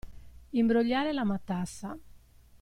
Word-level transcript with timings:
Imbrogliare 0.61 1.13
la 1.13 1.23
matassa. 1.23 1.95